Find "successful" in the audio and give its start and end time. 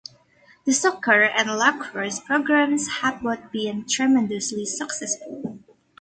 4.65-5.59